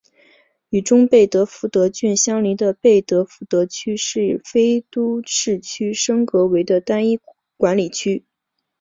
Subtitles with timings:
[0.69, 3.93] 与中贝德福德郡相邻的贝德福德区
[4.31, 7.19] 由非都市区升格为单一
[7.55, 8.25] 管理区。